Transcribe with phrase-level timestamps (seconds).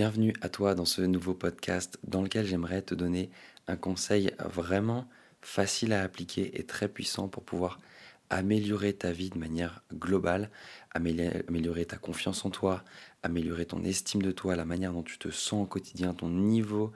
[0.00, 3.28] bienvenue à toi dans ce nouveau podcast dans lequel j'aimerais te donner
[3.66, 5.06] un conseil vraiment
[5.42, 7.78] facile à appliquer et très puissant pour pouvoir
[8.30, 10.48] améliorer ta vie de manière globale,
[10.94, 12.82] améliorer ta confiance en toi,
[13.22, 16.92] améliorer ton estime de toi, la manière dont tu te sens au quotidien, ton niveau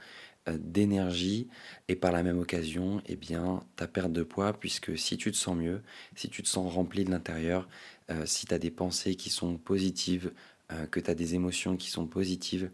[0.49, 1.49] euh, d'énergie.
[1.89, 5.37] Et par la même occasion, eh bien, ta perte de poids, puisque si tu te
[5.37, 5.83] sens mieux,
[6.17, 7.69] si tu te sens rempli de l'intérieur,
[8.11, 10.33] euh, si tu as des pensées qui sont positives,
[10.73, 12.71] euh, que tu as des émotions qui sont positives,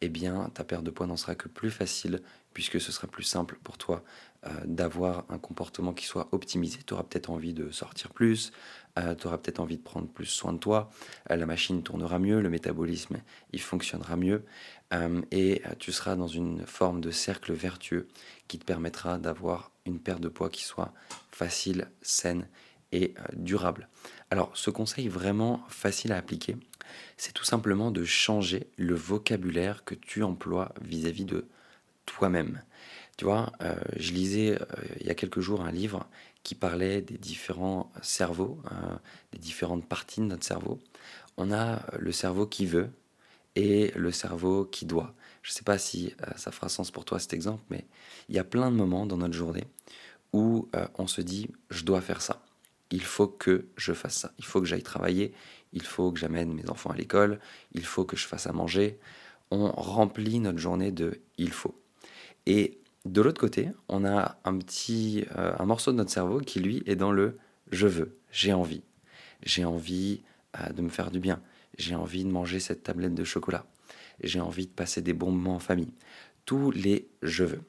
[0.00, 2.22] eh bien, ta perte de poids n'en sera que plus facile,
[2.54, 4.02] puisque ce sera plus simple pour toi
[4.64, 6.80] d'avoir un comportement qui soit optimisé.
[6.84, 8.50] Tu auras peut-être envie de sortir plus,
[8.96, 10.90] tu auras peut-être envie de prendre plus soin de toi,
[11.30, 13.18] la machine tournera mieux, le métabolisme,
[13.52, 14.44] il fonctionnera mieux,
[14.92, 18.08] euh, et tu seras dans une forme de cercle vertueux
[18.48, 20.92] qui te permettra d'avoir une perte de poids qui soit
[21.30, 22.46] facile, saine
[22.92, 23.88] et euh, durable.
[24.30, 26.56] Alors ce conseil vraiment facile à appliquer,
[27.16, 31.46] c'est tout simplement de changer le vocabulaire que tu emploies vis-à-vis de
[32.06, 32.62] toi-même.
[33.16, 34.58] Tu vois, euh, je lisais
[35.00, 36.08] il y a quelques jours un livre
[36.42, 38.58] qui parlait des différents cerveaux,
[39.32, 40.80] des différentes parties de notre cerveau.
[41.36, 42.90] On a le cerveau qui veut,
[43.56, 45.14] et le cerveau qui doit.
[45.42, 47.84] Je ne sais pas si euh, ça fera sens pour toi cet exemple, mais
[48.28, 49.64] il y a plein de moments dans notre journée
[50.32, 52.44] où euh, on se dit je dois faire ça.
[52.90, 54.32] Il faut que je fasse ça.
[54.38, 55.32] Il faut que j'aille travailler.
[55.72, 57.38] Il faut que j'amène mes enfants à l'école.
[57.72, 58.98] Il faut que je fasse à manger.
[59.50, 61.74] On remplit notre journée de il faut.
[62.46, 66.60] Et de l'autre côté, on a un petit euh, un morceau de notre cerveau qui
[66.60, 67.38] lui est dans le
[67.70, 68.82] je veux, j'ai envie.
[69.42, 70.22] J'ai envie
[70.74, 71.40] de me faire du bien
[71.78, 73.64] j'ai envie de manger cette tablette de chocolat,
[74.22, 75.92] j'ai envie de passer des bons moments en famille.
[76.44, 77.62] Tous les je veux.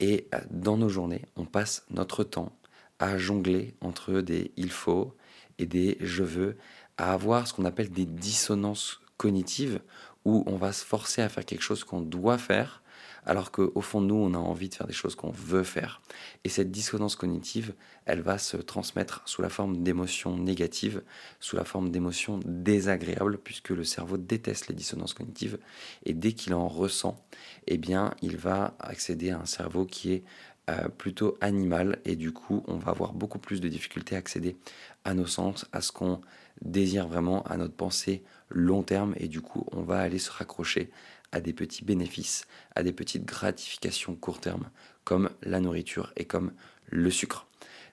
[0.00, 2.56] Et euh, dans nos journées, on passe notre temps
[2.98, 5.14] à jongler entre des il faut
[5.58, 6.56] et des je veux,
[7.00, 9.80] à avoir ce qu'on appelle des dissonances cognitives
[10.26, 12.82] où on va se forcer à faire quelque chose qu'on doit faire
[13.26, 16.00] alors qu'au fond de nous, on a envie de faire des choses qu'on veut faire.
[16.44, 17.74] Et cette dissonance cognitive,
[18.06, 21.02] elle va se transmettre sous la forme d'émotions négatives,
[21.38, 25.58] sous la forme d'émotions désagréables, puisque le cerveau déteste les dissonances cognitives,
[26.04, 27.22] et dès qu'il en ressent,
[27.66, 30.24] eh bien, il va accéder à un cerveau qui est
[30.70, 34.56] euh, plutôt animal, et du coup, on va avoir beaucoup plus de difficultés à accéder
[35.04, 36.20] à nos sens, à ce qu'on
[36.62, 40.90] désire vraiment, à notre pensée long terme, et du coup, on va aller se raccrocher
[41.32, 44.70] à des petits bénéfices, à des petites gratifications court terme,
[45.04, 46.52] comme la nourriture et comme
[46.86, 47.46] le sucre.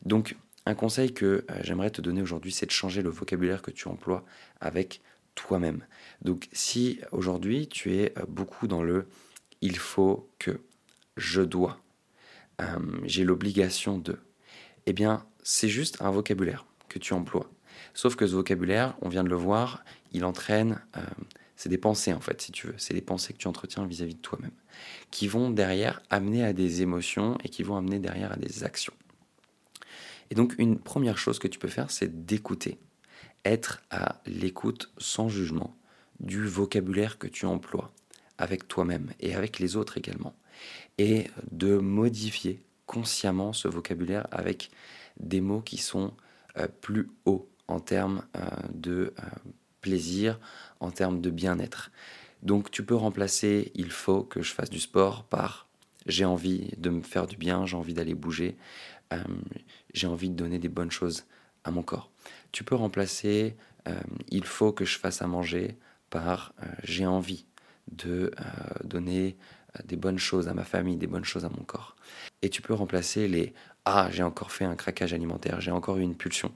[0.06, 3.72] Donc, un conseil que euh, j'aimerais te donner aujourd'hui, c'est de changer le vocabulaire que
[3.72, 4.26] tu emploies
[4.62, 5.02] avec
[5.36, 5.86] toi-même.
[6.22, 9.08] Donc, si aujourd'hui tu es euh, beaucoup dans le
[9.62, 10.60] il faut que,
[11.16, 11.82] je dois,
[12.62, 12.66] euh,
[13.04, 14.18] j'ai l'obligation de,
[14.86, 17.50] eh bien, c'est juste un vocabulaire que tu emploies.
[17.94, 20.82] Sauf que ce vocabulaire, on vient de le voir, il entraîne
[21.58, 22.76] c'est des pensées en fait, si tu veux.
[22.78, 24.54] C'est des pensées que tu entretiens vis-à-vis de toi-même,
[25.12, 28.94] qui vont derrière amener à des émotions et qui vont amener derrière à des actions.
[30.30, 32.78] Et donc une première chose que tu peux faire, c'est d'écouter,
[33.44, 35.76] être à l'écoute sans jugement
[36.20, 37.92] du vocabulaire que tu emploies
[38.38, 40.36] avec toi-même et avec les autres également,
[40.98, 44.72] et de modifier consciemment ce vocabulaire avec
[45.20, 46.14] des mots qui sont
[46.58, 48.42] euh, plus hauts en termes euh,
[48.74, 49.24] de euh,
[49.82, 50.40] plaisir,
[50.80, 51.92] en termes de bien-être.
[52.44, 55.68] Donc tu peux remplacer il faut que je fasse du sport par
[56.06, 58.56] j'ai envie de me faire du bien, j'ai envie d'aller bouger,
[59.94, 61.26] j'ai envie de donner des bonnes choses
[61.66, 62.10] à mon corps.
[62.54, 63.58] Tu peux remplacer
[64.30, 65.78] il faut que je fasse à manger
[66.10, 66.54] par
[66.84, 67.46] j'ai envie
[67.92, 68.32] de
[68.86, 69.36] donner
[69.86, 71.96] des bonnes choses à ma famille, des bonnes choses à mon corps.
[72.42, 73.54] Et tu peux remplacer les
[73.86, 76.54] ah j'ai encore fait un craquage alimentaire, j'ai encore eu une pulsion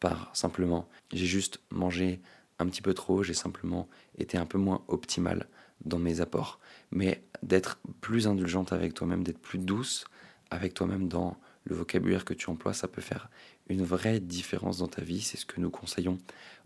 [0.00, 2.20] par simplement j'ai juste mangé
[2.58, 3.88] un petit peu trop, j'ai simplement
[4.18, 5.48] été un peu moins optimal
[5.84, 6.60] dans mes apports.
[6.90, 10.04] Mais d'être plus indulgente avec toi-même, d'être plus douce
[10.50, 13.28] avec toi-même dans le vocabulaire que tu emploies, ça peut faire
[13.68, 15.20] une vraie différence dans ta vie.
[15.20, 16.18] C'est ce que nous conseillons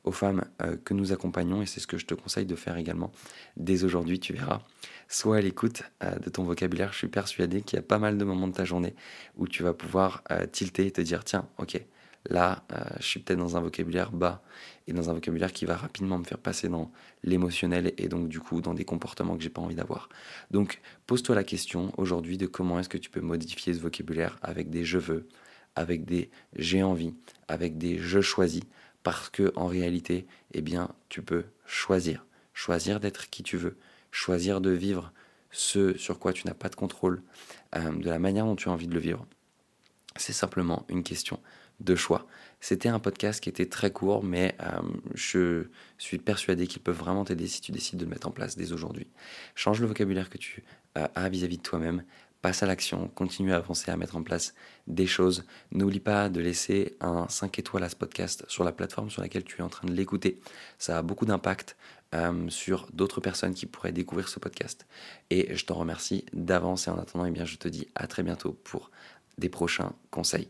[0.05, 2.77] aux femmes euh, que nous accompagnons et c'est ce que je te conseille de faire
[2.77, 3.13] également
[3.57, 4.19] dès aujourd'hui.
[4.21, 4.63] Tu verras.
[5.09, 6.93] Sois à l'écoute euh, de ton vocabulaire.
[6.93, 8.95] Je suis persuadé qu'il y a pas mal de moments de ta journée
[9.37, 11.81] où tu vas pouvoir euh, tilter et te dire tiens, ok,
[12.29, 14.43] Là, euh, je suis peut-être dans un vocabulaire bas
[14.87, 16.91] et dans un vocabulaire qui va rapidement me faire passer dans
[17.23, 20.09] l'émotionnel et donc du coup dans des comportements que j'ai pas envie d'avoir.
[20.51, 24.71] Donc pose-toi la question aujourd'hui de comment est-ce que tu peux modifier ce vocabulaire avec
[24.71, 25.29] des je veux,
[25.77, 27.15] avec des j'ai envie,
[27.49, 28.63] avec des je choisis
[29.07, 33.77] parce que en réalité, eh bien, tu peux choisir, choisir d'être qui tu veux,
[34.11, 35.13] choisir de vivre
[35.53, 37.23] ce sur quoi tu n'as pas de contrôle,
[37.77, 39.25] euh, de la manière dont tu as envie de le vivre.
[40.19, 41.41] C'est simplement une question
[41.81, 42.27] de choix.
[42.61, 44.81] C'était un podcast qui était très court, mais euh,
[45.15, 45.67] je
[45.99, 48.73] suis persuadé qu'il peut vraiment t'aider si tu décides de le mettre en place dès
[48.73, 49.07] aujourd'hui.
[49.55, 50.65] Change le vocabulaire que tu
[50.97, 52.03] euh, as vis-à-vis de toi-même,
[52.41, 54.55] passe à l'action, continue à avancer, à mettre en place
[54.87, 55.45] des choses.
[55.73, 59.45] N'oublie pas de laisser un 5 étoiles à ce podcast sur la plateforme sur laquelle
[59.45, 60.41] tu es en train de l'écouter.
[60.79, 61.77] Ça a beaucoup d'impact
[62.15, 64.87] euh, sur d'autres personnes qui pourraient découvrir ce podcast.
[65.31, 68.23] Et je t'en remercie d'avance et en attendant, eh bien, je te dis à très
[68.23, 68.91] bientôt pour
[69.39, 70.49] des prochains conseils.